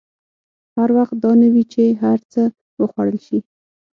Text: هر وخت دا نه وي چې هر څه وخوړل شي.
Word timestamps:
هر 0.77 0.89
وخت 0.97 1.15
دا 1.23 1.31
نه 1.41 1.47
وي 1.53 1.63
چې 1.73 1.83
هر 2.03 2.19
څه 2.31 2.41
وخوړل 2.81 3.17
شي. 3.27 3.39